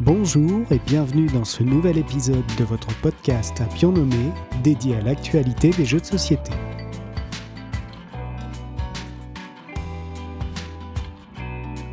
[0.00, 4.32] Bonjour et bienvenue dans ce nouvel épisode de votre podcast à Pion nommé
[4.64, 6.50] dédié à l'actualité des jeux de société.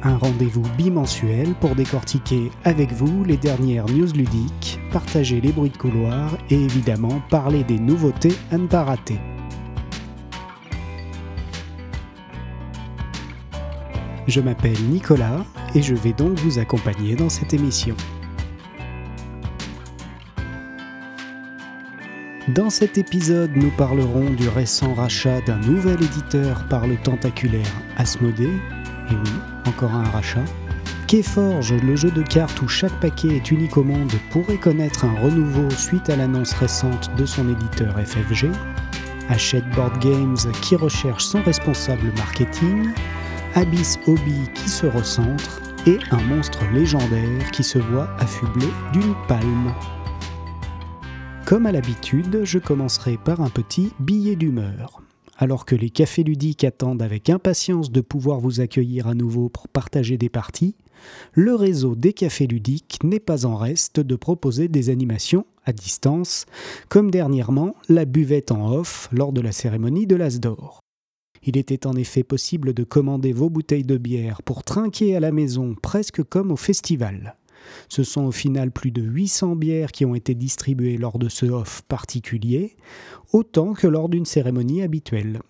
[0.02, 5.78] Un rendez-vous bimensuel pour décortiquer avec vous les dernières news ludiques, partager les bruits de
[5.78, 9.20] couloir et évidemment parler des nouveautés à ne pas rater.
[14.28, 15.46] Je m'appelle Nicolas
[15.76, 17.96] et je vais donc vous accompagner dans cette émission.
[22.48, 28.50] Dans cet épisode, nous parlerons du récent rachat d'un nouvel éditeur par le tentaculaire Asmodée.
[29.10, 29.32] Et oui,
[29.68, 30.44] encore un rachat.
[31.08, 35.14] Keyforge, le jeu de cartes où chaque paquet est unique au monde, pourrait connaître un
[35.20, 38.50] renouveau suite à l'annonce récente de son éditeur FFG.
[39.30, 42.90] Hachette Board Games qui recherche son responsable marketing.
[43.54, 49.74] Abyss Hobby qui se recentre et un monstre légendaire qui se voit affublé d'une palme.
[51.46, 55.02] Comme à l'habitude, je commencerai par un petit billet d'humeur.
[55.38, 59.68] Alors que les cafés ludiques attendent avec impatience de pouvoir vous accueillir à nouveau pour
[59.68, 60.76] partager des parties,
[61.34, 66.46] le réseau des cafés ludiques n'est pas en reste de proposer des animations à distance,
[66.88, 70.81] comme dernièrement la buvette en off lors de la cérémonie de l'As d'Or.
[71.44, 75.32] Il était en effet possible de commander vos bouteilles de bière pour trinquer à la
[75.32, 77.36] maison presque comme au festival.
[77.90, 81.46] Ce sont au final plus de 800 bières qui ont été distribuées lors de ce
[81.46, 82.76] off particulier,
[83.34, 85.42] autant que lors d'une cérémonie habituelle.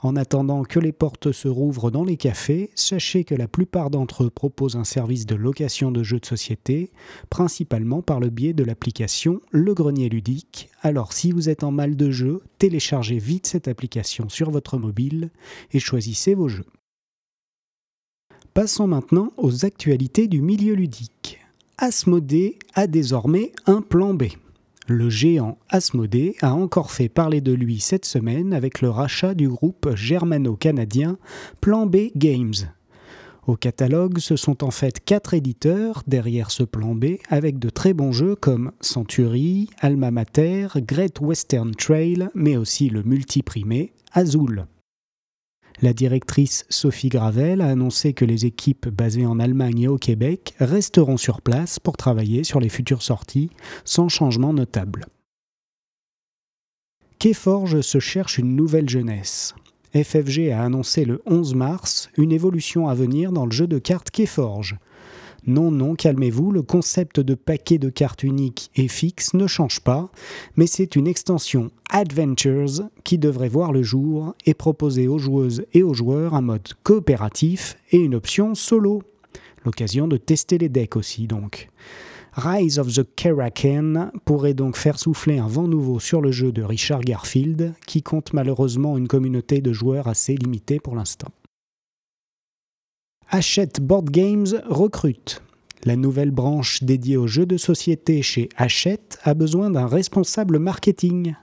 [0.00, 4.24] En attendant que les portes se rouvrent dans les cafés, sachez que la plupart d'entre
[4.24, 6.92] eux proposent un service de location de jeux de société,
[7.30, 10.70] principalement par le biais de l'application Le Grenier Ludique.
[10.82, 15.30] Alors si vous êtes en mal de jeu, téléchargez vite cette application sur votre mobile
[15.72, 16.66] et choisissez vos jeux.
[18.54, 21.40] Passons maintenant aux actualités du milieu ludique.
[21.76, 24.24] Asmodée a désormais un plan B.
[24.90, 29.46] Le géant Asmodée a encore fait parler de lui cette semaine avec le rachat du
[29.46, 31.18] groupe germano-canadien
[31.60, 32.54] Plan B Games.
[33.46, 37.92] Au catalogue, ce sont en fait quatre éditeurs derrière ce plan B avec de très
[37.92, 44.66] bons jeux comme Century, Alma Mater, Great Western Trail, mais aussi le multiprimé Azul.
[45.80, 50.54] La directrice Sophie Gravel a annoncé que les équipes basées en Allemagne et au Québec
[50.58, 53.50] resteront sur place pour travailler sur les futures sorties
[53.84, 55.06] sans changement notable.
[57.20, 59.54] Keyforge se cherche une nouvelle jeunesse.
[59.94, 64.10] FFG a annoncé le 11 mars une évolution à venir dans le jeu de cartes
[64.10, 64.78] Keyforge.
[65.48, 70.10] Non, non, calmez-vous, le concept de paquet de cartes uniques et fixe ne change pas,
[70.56, 75.82] mais c'est une extension Adventures qui devrait voir le jour et proposer aux joueuses et
[75.82, 79.02] aux joueurs un mode coopératif et une option solo.
[79.64, 81.70] L'occasion de tester les decks aussi donc.
[82.34, 86.62] Rise of the Karaken pourrait donc faire souffler un vent nouveau sur le jeu de
[86.62, 91.32] Richard Garfield, qui compte malheureusement une communauté de joueurs assez limitée pour l'instant.
[93.30, 95.42] Hachette Board Games recrute.
[95.84, 101.34] La nouvelle branche dédiée aux jeux de société chez Hachette a besoin d'un responsable marketing.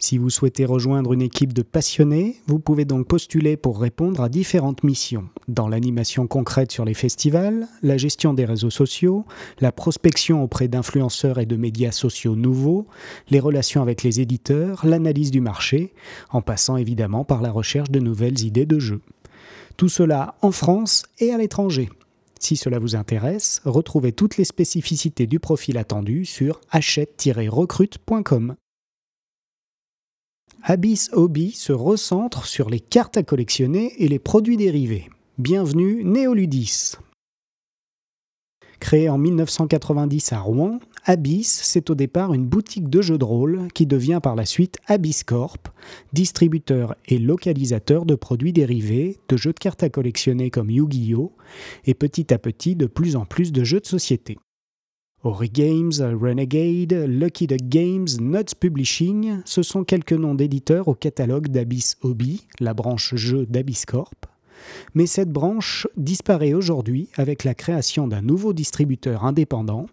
[0.00, 4.28] Si vous souhaitez rejoindre une équipe de passionnés, vous pouvez donc postuler pour répondre à
[4.28, 9.24] différentes missions, dans l'animation concrète sur les festivals, la gestion des réseaux sociaux,
[9.60, 12.88] la prospection auprès d'influenceurs et de médias sociaux nouveaux,
[13.30, 15.94] les relations avec les éditeurs, l'analyse du marché,
[16.30, 19.00] en passant évidemment par la recherche de nouvelles idées de jeux.
[19.78, 21.88] Tout cela en France et à l'étranger.
[22.40, 28.56] Si cela vous intéresse, retrouvez toutes les spécificités du profil attendu sur achète-recrute.com.
[30.64, 35.08] Abyss Hobby se recentre sur les cartes à collectionner et les produits dérivés.
[35.38, 36.94] Bienvenue Néoludis.
[38.80, 43.68] Créé en 1990 à Rouen, Abyss, c'est au départ une boutique de jeux de rôle
[43.72, 45.68] qui devient par la suite Abyss Corp,
[46.12, 51.32] distributeur et localisateur de produits dérivés, de jeux de cartes à collectionner comme Yu-Gi-Oh!
[51.86, 54.36] et petit à petit de plus en plus de jeux de société.
[55.24, 61.48] Ori Games, Renegade, Lucky Duck Games, Nuts Publishing, ce sont quelques noms d'éditeurs au catalogue
[61.48, 64.26] d'Abyss Hobby, la branche jeux d'Abyss Corp.
[64.94, 69.86] Mais cette branche disparaît aujourd'hui avec la création d'un nouveau distributeur indépendant,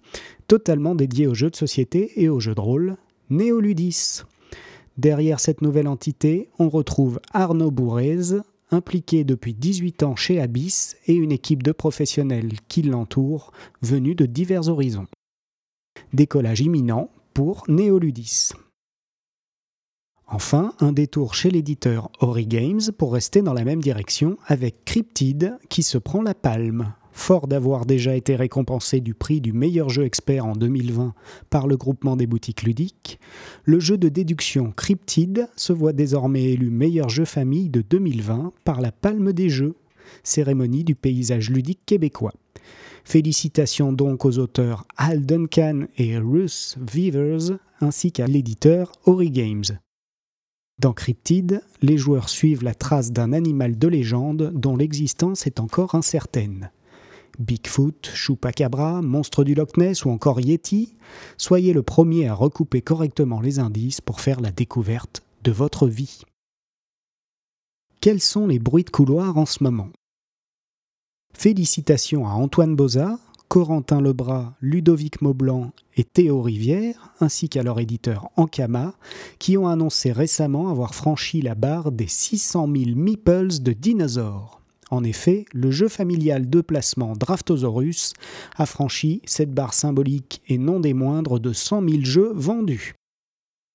[0.47, 2.97] totalement dédié aux jeux de société et aux jeux de rôle,
[3.29, 4.23] Neoludis.
[4.97, 8.39] Derrière cette nouvelle entité, on retrouve Arnaud Bourrez,
[8.71, 13.51] impliqué depuis 18 ans chez Abyss, et une équipe de professionnels qui l'entourent,
[13.81, 15.07] venus de divers horizons.
[16.13, 18.51] Décollage imminent pour Neoludis.
[20.27, 25.57] Enfin, un détour chez l'éditeur Ori Games pour rester dans la même direction avec Cryptid
[25.69, 26.93] qui se prend la palme.
[27.11, 31.13] fort d'avoir déjà été récompensé du prix du meilleur jeu expert en 2020
[31.49, 33.19] par le groupement des boutiques ludiques,
[33.63, 38.81] le jeu de déduction Cryptid se voit désormais élu meilleur jeu famille de 2020 par
[38.81, 39.75] la Palme des Jeux,
[40.23, 42.33] cérémonie du paysage ludique québécois.
[43.05, 49.63] Félicitations donc aux auteurs Al Duncan et Ruth Vivers ainsi qu'à l'éditeur Ori Games.
[50.77, 55.95] Dans Cryptid, les joueurs suivent la trace d'un animal de légende dont l'existence est encore
[55.95, 56.69] incertaine.
[57.39, 60.95] Bigfoot, Chupacabra, monstre du Loch Ness ou encore Yeti,
[61.37, 66.21] soyez le premier à recouper correctement les indices pour faire la découverte de votre vie.
[68.01, 69.89] Quels sont les bruits de couloir en ce moment?
[71.33, 78.29] Félicitations à Antoine Boza, Corentin Lebras, Ludovic Maublanc et Théo Rivière, ainsi qu'à leur éditeur
[78.35, 78.93] Ankama,
[79.39, 84.61] qui ont annoncé récemment avoir franchi la barre des 600 000 meeples de dinosaures.
[84.91, 88.13] En effet, le jeu familial de placement Draftosaurus
[88.55, 92.93] a franchi cette barre symbolique et non des moindres de 100 000 jeux vendus.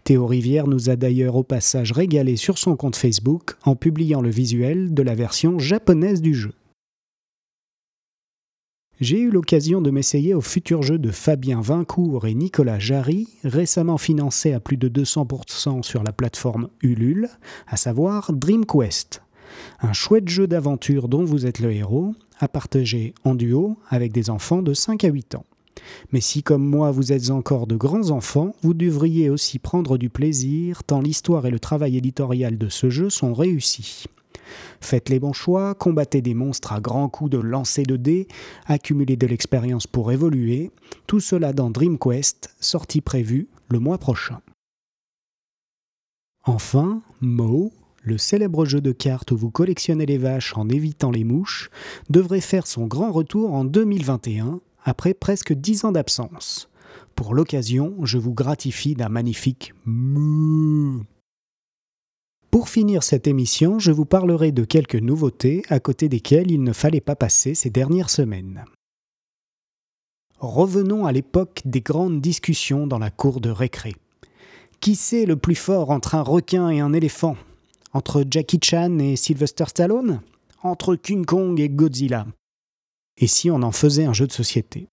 [0.05, 4.31] Théo Rivière nous a d'ailleurs au passage régalé sur son compte Facebook en publiant le
[4.31, 6.53] visuel de la version japonaise du jeu.
[9.01, 13.97] J'ai eu l'occasion de m'essayer au futur jeu de Fabien Vincourt et Nicolas Jarry, récemment
[13.97, 17.31] financé à plus de 200% sur la plateforme Ulule,
[17.67, 19.23] à savoir Dream Quest.
[19.81, 24.29] Un chouette jeu d'aventure dont vous êtes le héros, à partager en duo avec des
[24.29, 25.47] enfants de 5 à 8 ans.
[26.13, 30.11] Mais si comme moi vous êtes encore de grands enfants, vous devriez aussi prendre du
[30.11, 34.05] plaisir tant l'histoire et le travail éditorial de ce jeu sont réussis.
[34.81, 38.29] Faites les bons choix, combattez des monstres à grands coups de lancer de dés,
[38.67, 40.71] accumulez de l'expérience pour évoluer,
[41.07, 44.41] tout cela dans Dream Quest, sortie prévue le mois prochain.
[46.45, 47.73] Enfin, Mo,
[48.03, 51.71] le célèbre jeu de cartes où vous collectionnez les vaches en évitant les mouches,
[52.09, 56.71] devrait faire son grand retour en 2021, après presque 10 ans d'absence.
[57.15, 59.75] Pour l'occasion, je vous gratifie d'un magnifique.
[62.61, 66.75] Pour finir cette émission, je vous parlerai de quelques nouveautés à côté desquelles il ne
[66.75, 68.67] fallait pas passer ces dernières semaines.
[70.41, 73.97] Revenons à l'époque des grandes discussions dans la cour de récré.
[74.79, 77.39] Qui c'est le plus fort entre un requin et un éléphant?
[77.95, 80.21] Entre Jackie Chan et Sylvester Stallone?
[80.63, 82.27] Entre King Kong et Godzilla?
[83.17, 84.87] Et si on en faisait un jeu de société?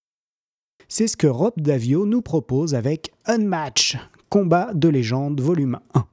[0.88, 3.98] C'est ce que Rob Davio nous propose avec Unmatch,
[4.30, 6.06] Combat de légende volume 1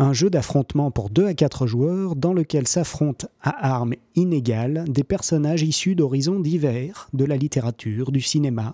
[0.00, 5.04] un jeu d'affrontement pour 2 à 4 joueurs dans lequel s'affrontent à armes inégales des
[5.04, 8.72] personnages issus d'horizons divers, de la littérature, du cinéma.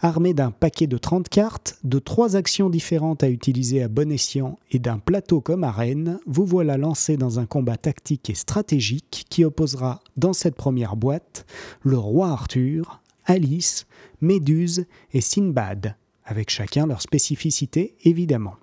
[0.00, 4.58] Armé d'un paquet de 30 cartes, de trois actions différentes à utiliser à bon escient
[4.70, 9.42] et d'un plateau comme arène, vous voilà lancé dans un combat tactique et stratégique qui
[9.42, 11.46] opposera dans cette première boîte
[11.80, 13.86] le roi Arthur, Alice,
[14.20, 14.84] Méduse
[15.14, 15.96] et Sinbad,
[16.26, 18.56] avec chacun leur spécificité évidemment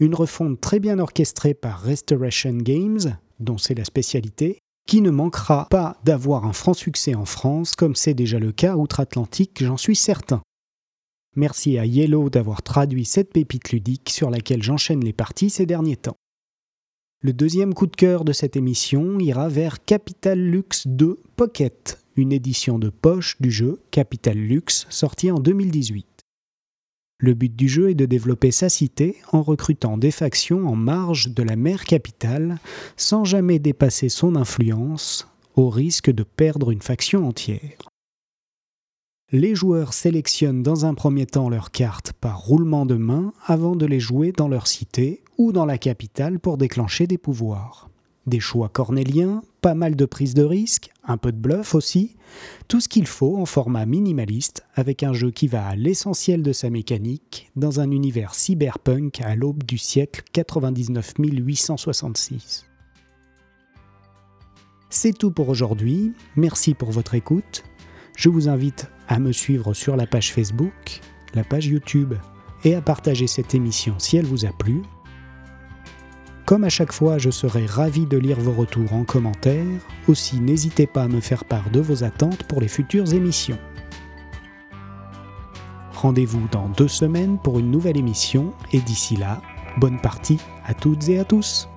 [0.00, 5.66] une refonte très bien orchestrée par Restoration Games, dont c'est la spécialité, qui ne manquera
[5.70, 9.96] pas d'avoir un franc succès en France, comme c'est déjà le cas outre-Atlantique, j'en suis
[9.96, 10.42] certain.
[11.36, 15.96] Merci à Yellow d'avoir traduit cette pépite ludique sur laquelle j'enchaîne les parties ces derniers
[15.96, 16.16] temps.
[17.20, 22.32] Le deuxième coup de cœur de cette émission ira vers Capital Lux 2 Pocket, une
[22.32, 26.17] édition de poche du jeu Capital Lux sorti en 2018.
[27.20, 31.34] Le but du jeu est de développer sa cité en recrutant des factions en marge
[31.34, 32.58] de la mer capitale
[32.96, 37.90] sans jamais dépasser son influence au risque de perdre une faction entière.
[39.32, 43.84] Les joueurs sélectionnent dans un premier temps leurs cartes par roulement de main avant de
[43.84, 47.90] les jouer dans leur cité ou dans la capitale pour déclencher des pouvoirs
[48.28, 52.16] des choix cornéliens, pas mal de prises de risques, un peu de bluff aussi,
[52.68, 56.52] tout ce qu'il faut en format minimaliste avec un jeu qui va à l'essentiel de
[56.52, 62.66] sa mécanique dans un univers cyberpunk à l'aube du siècle 99 866.
[64.90, 67.64] C'est tout pour aujourd'hui, merci pour votre écoute.
[68.16, 71.00] Je vous invite à me suivre sur la page Facebook,
[71.34, 72.14] la page YouTube
[72.64, 74.82] et à partager cette émission si elle vous a plu
[76.48, 79.66] comme à chaque fois, je serai ravi de lire vos retours en commentaire.
[80.08, 83.58] Aussi, n'hésitez pas à me faire part de vos attentes pour les futures émissions.
[85.92, 89.42] Rendez-vous dans deux semaines pour une nouvelle émission et d'ici là,
[89.76, 91.68] bonne partie à toutes et à tous.